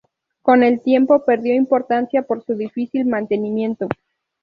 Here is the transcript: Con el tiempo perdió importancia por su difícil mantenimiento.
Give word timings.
Con 0.41 0.63
el 0.63 0.81
tiempo 0.81 1.23
perdió 1.25 1.53
importancia 1.53 2.23
por 2.23 2.43
su 2.43 2.55
difícil 2.55 3.05
mantenimiento. 3.05 3.87